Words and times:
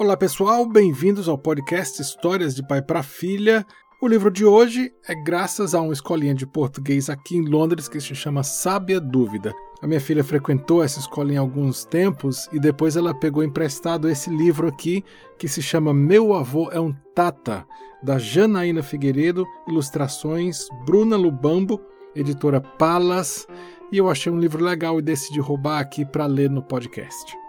Olá 0.00 0.16
pessoal, 0.16 0.64
bem-vindos 0.64 1.28
ao 1.28 1.36
podcast 1.36 2.00
Histórias 2.00 2.54
de 2.54 2.64
Pai 2.64 2.80
para 2.80 3.02
Filha. 3.02 3.66
O 4.00 4.06
livro 4.06 4.30
de 4.30 4.44
hoje 4.44 4.92
é 5.08 5.12
graças 5.12 5.74
a 5.74 5.80
uma 5.80 5.92
escolinha 5.92 6.36
de 6.36 6.46
português 6.46 7.10
aqui 7.10 7.36
em 7.36 7.44
Londres 7.44 7.88
que 7.88 8.00
se 8.00 8.14
chama 8.14 8.44
Sábia 8.44 9.00
Dúvida. 9.00 9.52
A 9.82 9.88
minha 9.88 10.00
filha 10.00 10.22
frequentou 10.22 10.84
essa 10.84 11.00
escolinha 11.00 11.40
há 11.40 11.42
alguns 11.42 11.84
tempos 11.84 12.48
e 12.52 12.60
depois 12.60 12.94
ela 12.94 13.12
pegou 13.12 13.42
emprestado 13.42 14.08
esse 14.08 14.30
livro 14.30 14.68
aqui 14.68 15.04
que 15.36 15.48
se 15.48 15.60
chama 15.60 15.92
Meu 15.92 16.32
Avô 16.32 16.70
é 16.70 16.78
um 16.78 16.94
Tata, 17.12 17.66
da 18.00 18.20
Janaína 18.20 18.84
Figueiredo, 18.84 19.44
ilustrações 19.66 20.68
Bruna 20.86 21.16
Lubambo, 21.16 21.80
editora 22.14 22.60
Palas, 22.60 23.48
e 23.90 23.98
eu 23.98 24.08
achei 24.08 24.30
um 24.30 24.38
livro 24.38 24.64
legal 24.64 25.00
e 25.00 25.02
decidi 25.02 25.40
roubar 25.40 25.80
aqui 25.80 26.04
para 26.04 26.24
ler 26.24 26.48
no 26.48 26.62
podcast. 26.62 27.47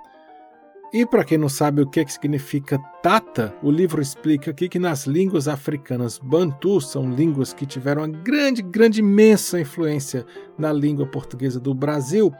E 0.91 1.05
para 1.05 1.23
quem 1.23 1.37
não 1.37 1.49
sabe 1.49 1.83
o 1.83 1.87
que, 1.87 1.99
é 1.99 2.05
que 2.05 2.11
significa 2.11 2.79
tata, 3.03 3.55
o 3.61 3.69
livro 3.69 4.01
explica 4.01 4.49
aqui 4.49 4.67
que 4.67 4.79
nas 4.79 5.05
línguas 5.05 5.47
africanas 5.47 6.17
bantu 6.17 6.81
são 6.81 7.13
línguas 7.13 7.53
que 7.53 7.67
tiveram 7.67 8.01
uma 8.01 8.07
grande, 8.07 8.63
grande, 8.63 8.99
imensa 8.99 9.61
influência 9.61 10.25
na 10.57 10.73
língua 10.73 11.05
portuguesa 11.05 11.59
do 11.59 11.75
Brasil. 11.75 12.33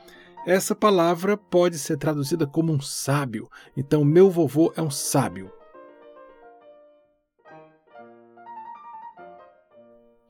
Essa 0.47 0.73
palavra 0.73 1.37
pode 1.37 1.77
ser 1.77 1.97
traduzida 1.97 2.47
como 2.47 2.73
um 2.73 2.81
sábio. 2.81 3.47
Então, 3.77 4.03
meu 4.03 4.31
vovô 4.31 4.73
é 4.75 4.81
um 4.81 4.89
sábio. 4.89 5.51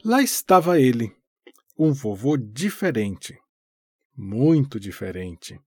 Lá 0.03 0.21
estava 0.21 0.77
ele, 0.77 1.09
um 1.77 1.93
vovô 1.93 2.35
diferente, 2.35 3.37
muito 4.17 4.77
diferente 4.77 5.57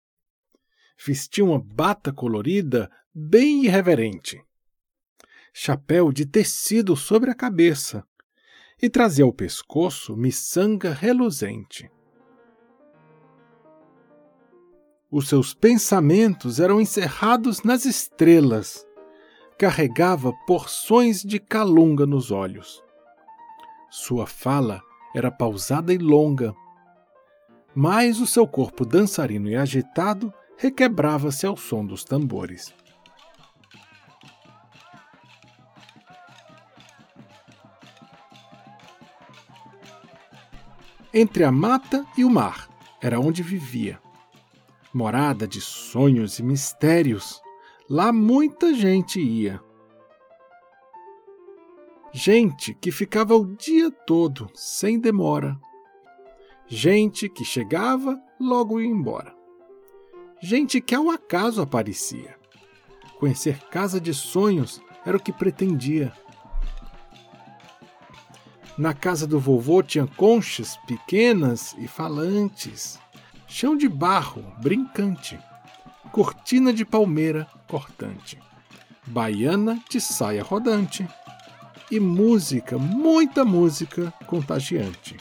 vestia 0.98 1.44
uma 1.44 1.58
bata 1.58 2.12
colorida 2.12 2.90
bem 3.14 3.64
irreverente, 3.64 4.42
chapéu 5.52 6.12
de 6.12 6.24
tecido 6.24 6.96
sobre 6.96 7.30
a 7.30 7.34
cabeça 7.34 8.04
e 8.80 8.88
trazia 8.88 9.24
ao 9.24 9.32
pescoço 9.32 10.16
miçanga 10.16 10.92
reluzente. 10.92 11.90
Os 15.10 15.28
seus 15.28 15.52
pensamentos 15.52 16.58
eram 16.58 16.80
encerrados 16.80 17.62
nas 17.62 17.84
estrelas. 17.84 18.86
Carregava 19.58 20.32
porções 20.46 21.22
de 21.22 21.38
calunga 21.38 22.06
nos 22.06 22.30
olhos. 22.30 22.82
Sua 23.90 24.26
fala 24.26 24.80
era 25.14 25.30
pausada 25.30 25.92
e 25.92 25.98
longa, 25.98 26.54
mas 27.74 28.20
o 28.20 28.26
seu 28.26 28.48
corpo 28.48 28.86
dançarino 28.86 29.50
e 29.50 29.54
agitado 29.54 30.32
requebrava-se 30.56 31.46
ao 31.46 31.56
som 31.56 31.84
dos 31.84 32.04
tambores. 32.04 32.72
Entre 41.12 41.44
a 41.44 41.52
mata 41.52 42.06
e 42.16 42.24
o 42.24 42.30
mar 42.30 42.68
era 43.00 43.20
onde 43.20 43.42
vivia. 43.42 44.00
Morada 44.94 45.46
de 45.46 45.60
sonhos 45.60 46.38
e 46.38 46.42
mistérios, 46.42 47.40
lá 47.88 48.12
muita 48.12 48.72
gente 48.72 49.20
ia. 49.20 49.60
Gente 52.12 52.74
que 52.74 52.92
ficava 52.92 53.34
o 53.34 53.56
dia 53.56 53.90
todo, 53.90 54.50
sem 54.54 54.98
demora. 54.98 55.58
Gente 56.66 57.28
que 57.28 57.44
chegava, 57.44 58.18
logo 58.38 58.80
ia 58.80 58.86
embora 58.86 59.41
gente 60.42 60.80
que 60.80 60.92
ao 60.92 61.08
acaso 61.08 61.62
aparecia. 61.62 62.36
Conhecer 63.20 63.60
casa 63.70 64.00
de 64.00 64.12
sonhos 64.12 64.82
era 65.06 65.16
o 65.16 65.20
que 65.20 65.32
pretendia. 65.32 66.12
Na 68.76 68.92
casa 68.92 69.24
do 69.24 69.38
vovô 69.38 69.82
tinha 69.82 70.06
conchas 70.06 70.76
pequenas 70.78 71.76
e 71.78 71.86
falantes, 71.86 72.98
chão 73.46 73.76
de 73.76 73.88
barro 73.88 74.42
brincante, 74.60 75.38
cortina 76.10 76.72
de 76.72 76.84
palmeira 76.84 77.46
cortante, 77.68 78.36
baiana 79.06 79.80
de 79.88 80.00
saia 80.00 80.42
rodante 80.42 81.06
e 81.88 82.00
música, 82.00 82.76
muita 82.78 83.44
música 83.44 84.12
contagiante. 84.26 85.16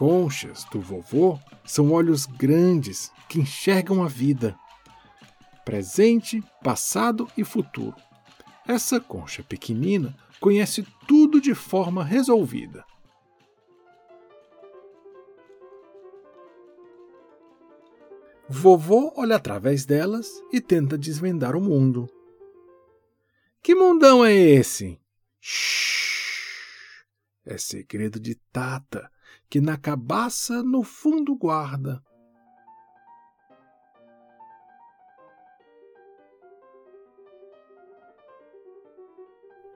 Conchas 0.00 0.64
do 0.72 0.80
vovô 0.80 1.38
são 1.62 1.92
olhos 1.92 2.24
grandes 2.24 3.12
que 3.28 3.38
enxergam 3.38 4.02
a 4.02 4.08
vida, 4.08 4.58
presente, 5.62 6.42
passado 6.64 7.30
e 7.36 7.44
futuro. 7.44 7.94
Essa 8.66 8.98
concha 8.98 9.42
pequenina 9.42 10.16
conhece 10.40 10.86
tudo 11.06 11.38
de 11.38 11.54
forma 11.54 12.02
resolvida. 12.02 12.82
Vovô 18.48 19.12
olha 19.18 19.36
através 19.36 19.84
delas 19.84 20.30
e 20.50 20.62
tenta 20.62 20.96
desvendar 20.96 21.54
o 21.54 21.60
mundo. 21.60 22.08
Que 23.62 23.74
mundão 23.74 24.24
é 24.24 24.34
esse? 24.34 24.98
Shhh! 25.42 27.04
É 27.44 27.58
segredo 27.58 28.18
de 28.18 28.34
Tata, 28.50 29.10
que 29.50 29.60
na 29.60 29.76
cabaça 29.76 30.62
no 30.62 30.84
fundo 30.84 31.34
guarda. 31.34 32.00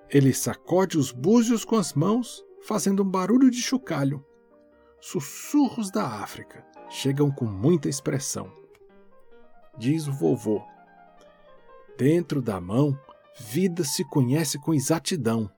Ele 0.08 0.32
sacode 0.32 0.96
os 0.96 1.10
búzios 1.10 1.64
com 1.64 1.74
as 1.74 1.92
mãos, 1.92 2.46
fazendo 2.62 3.02
um 3.02 3.10
barulho 3.10 3.50
de 3.50 3.60
chocalho. 3.60 4.24
Sussurros 5.00 5.90
da 5.90 6.06
África 6.06 6.64
chegam 6.88 7.32
com 7.32 7.44
muita 7.44 7.88
expressão. 7.88 8.52
Diz 9.76 10.06
o 10.06 10.12
vovô. 10.12 10.62
Dentro 11.98 12.40
da 12.40 12.60
mão, 12.60 12.96
vida 13.40 13.82
se 13.82 14.04
conhece 14.04 14.56
com 14.56 14.72
exatidão. 14.72 15.50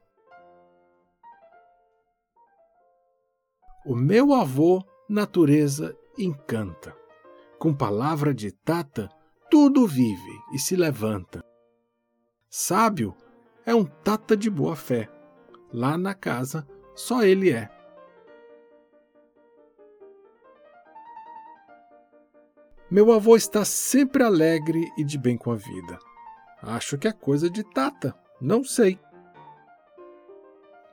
O 3.87 3.95
meu 3.95 4.35
avô, 4.35 4.85
natureza 5.09 5.97
encanta. 6.19 6.93
Com 7.57 7.73
palavra 7.73 8.35
de 8.35 8.51
tata, 8.51 9.09
tudo 9.49 9.87
vive 9.87 10.41
e 10.53 10.59
se 10.59 10.75
levanta. 10.75 11.41
Sábio 12.51 13.15
é 13.65 13.73
um 13.73 13.85
tata 13.85 14.37
de 14.37 14.51
boa 14.51 14.75
fé. 14.75 15.09
Lá 15.73 15.97
na 15.97 16.15
casa, 16.15 16.67
só 16.97 17.23
ele 17.23 17.53
é. 17.53 17.71
Meu 22.91 23.13
avô 23.13 23.37
está 23.37 23.65
sempre 23.65 24.25
alegre 24.25 24.85
e 24.99 25.05
de 25.05 25.17
bem 25.17 25.37
com 25.37 25.53
a 25.53 25.57
vida. 25.57 25.97
Acho 26.61 26.99
que 26.99 27.07
é 27.07 27.13
coisa 27.13 27.49
de 27.49 27.63
tata, 27.63 28.19
não 28.41 28.65
sei. 28.65 28.99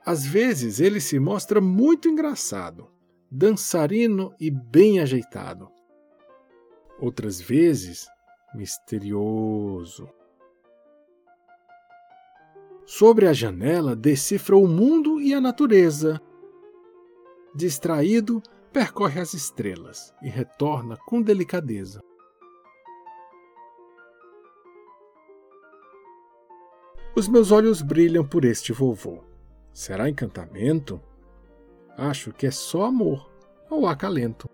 Às 0.04 0.26
vezes 0.26 0.80
ele 0.80 1.00
se 1.00 1.18
mostra 1.18 1.60
muito 1.62 2.08
engraçado, 2.08 2.90
dançarino 3.30 4.34
e 4.38 4.50
bem 4.50 5.00
ajeitado. 5.00 5.70
Outras 6.98 7.40
vezes, 7.40 8.06
misterioso. 8.54 10.08
Sobre 12.84 13.26
a 13.26 13.32
janela 13.32 13.96
decifra 13.96 14.54
o 14.54 14.68
mundo 14.68 15.20
e 15.22 15.32
a 15.32 15.40
natureza. 15.40 16.20
Distraído, 17.54 18.42
percorre 18.72 19.20
as 19.20 19.32
estrelas 19.32 20.12
e 20.22 20.28
retorna 20.28 20.98
com 21.06 21.22
delicadeza. 21.22 22.02
Os 27.16 27.26
meus 27.26 27.50
olhos 27.50 27.80
brilham 27.80 28.26
por 28.26 28.44
este 28.44 28.72
vovô. 28.72 29.33
Será 29.74 30.08
encantamento? 30.08 31.02
Acho 31.98 32.32
que 32.32 32.46
é 32.46 32.50
só 32.52 32.84
amor 32.84 33.28
ou 33.68 33.88
acalento. 33.88 34.48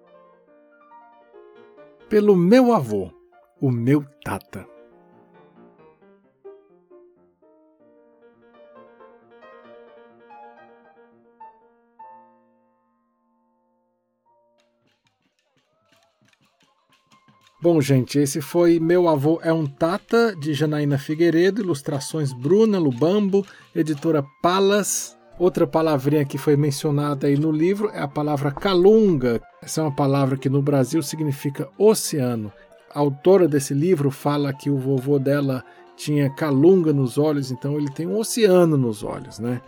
Pelo 2.09 2.35
meu 2.35 2.73
avô, 2.73 3.13
o 3.61 3.71
meu 3.71 4.03
tata. 4.25 4.67
Bom, 17.63 17.79
gente, 17.79 18.19
esse 18.19 18.41
foi 18.41 18.81
Meu 18.81 19.07
Avô 19.07 19.39
é 19.43 19.53
um 19.53 19.67
Tata, 19.67 20.35
de 20.35 20.55
Janaína 20.55 20.97
Figueiredo, 20.97 21.61
ilustrações 21.61 22.33
Bruna 22.33 22.79
Lubambo, 22.79 23.45
editora 23.75 24.25
Palas. 24.43 25.15
Outra 25.39 25.67
palavrinha 25.67 26.25
que 26.25 26.39
foi 26.39 26.57
mencionada 26.57 27.27
aí 27.27 27.37
no 27.37 27.53
livro 27.53 27.91
é 27.93 28.01
a 28.01 28.09
palavra 28.09 28.51
calunga. 28.51 29.43
Essa 29.63 29.83
é 29.83 29.85
uma 29.85 29.95
palavra 29.95 30.39
que 30.39 30.49
no 30.49 30.63
Brasil 30.63 31.03
significa 31.03 31.69
oceano. 31.77 32.51
A 32.95 32.99
autora 32.99 33.47
desse 33.47 33.75
livro 33.75 34.11
fala 34.11 34.55
que 34.55 34.71
o 34.71 34.79
vovô 34.79 35.19
dela 35.19 35.63
tinha 35.99 36.31
calunga 36.31 36.95
nos 36.95 37.19
olhos, 37.19 37.51
então 37.51 37.77
ele 37.77 37.91
tem 37.91 38.07
um 38.07 38.17
oceano 38.17 38.79
nos 38.79 39.03
olhos, 39.03 39.39
né? 39.39 39.61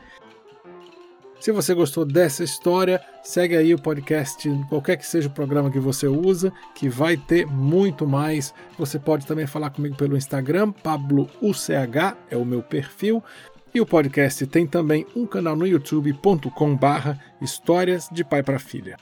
Se 1.42 1.50
você 1.50 1.74
gostou 1.74 2.04
dessa 2.04 2.44
história, 2.44 3.00
segue 3.20 3.56
aí 3.56 3.74
o 3.74 3.82
podcast, 3.82 4.48
qualquer 4.68 4.96
que 4.96 5.04
seja 5.04 5.26
o 5.26 5.32
programa 5.32 5.72
que 5.72 5.80
você 5.80 6.06
usa, 6.06 6.52
que 6.72 6.88
vai 6.88 7.16
ter 7.16 7.48
muito 7.48 8.06
mais. 8.06 8.54
Você 8.78 8.96
pode 8.96 9.26
também 9.26 9.44
falar 9.44 9.70
comigo 9.70 9.96
pelo 9.96 10.16
Instagram, 10.16 10.70
PabloUCH 10.70 12.16
é 12.30 12.36
o 12.36 12.44
meu 12.44 12.62
perfil. 12.62 13.20
E 13.74 13.80
o 13.80 13.86
podcast 13.86 14.46
tem 14.46 14.68
também 14.68 15.04
um 15.16 15.26
canal 15.26 15.56
no 15.56 15.66
youtube.com 15.66 16.76
barra 16.76 17.18
Histórias 17.40 18.08
de 18.12 18.22
Pai 18.22 18.44
para 18.44 18.60
Filha. 18.60 18.96